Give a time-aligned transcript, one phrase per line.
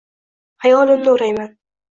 [0.65, 1.57] Xayolimni o’rayman.